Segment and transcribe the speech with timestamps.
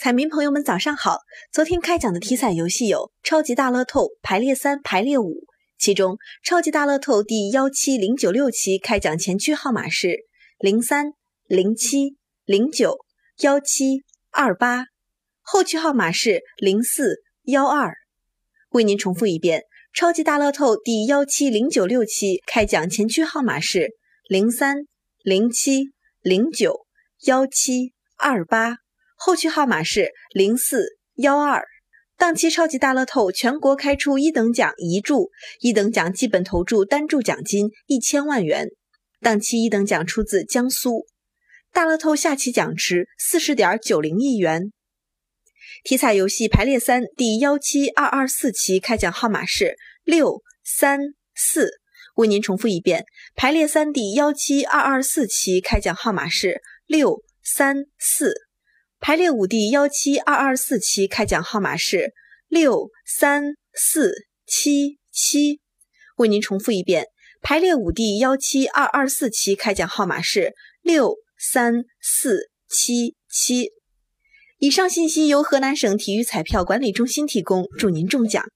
[0.00, 1.18] 彩民朋友们，早上好！
[1.52, 5.44] 昨天开奖的体彩游戏有超级大乐透排列三、排列五，
[5.76, 10.20] 其中超级大乐透第幺七零九六期开奖前区号码是
[10.60, 11.14] 零三、
[11.48, 12.96] 零七、零九、
[13.40, 14.84] 幺七、二八，
[15.42, 17.92] 后区号码是零四、幺二。
[18.68, 23.96] 为您重复一遍，超级大乐透第幺七零九六期开奖前区号码是
[24.28, 24.86] 零三、
[25.24, 25.90] 零七、
[26.22, 26.86] 零九、
[27.24, 28.76] 幺七、二八。
[29.20, 31.66] 后区号码是零四幺二，
[32.16, 38.68] 当期超级大乐透全国开出一等奖一注，一等奖基本投注单注奖金一千万元。
[39.20, 41.04] 当期一等奖出自江苏，
[41.72, 44.72] 大乐透下期奖池四十点九零亿元。
[45.82, 51.00] 体彩游戏排列三第幺七二二四期开奖号码是六三
[51.34, 51.80] 四，
[52.14, 58.47] 为您重复一遍，排列三第幺七二二四期开奖号码是六三四。
[59.00, 62.12] 排列五第幺七二二四期开奖号码是
[62.48, 64.12] 六三四
[64.44, 65.60] 七七，
[66.16, 67.06] 为您重复一遍。
[67.40, 73.70] 排列五第幺七二二四期开奖号码是六三四七七。
[74.58, 78.48] 以上信息由河南省体育彩票管理中心提供，祝您中奖。